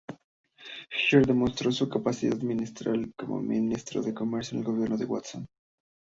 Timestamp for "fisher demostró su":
0.89-1.87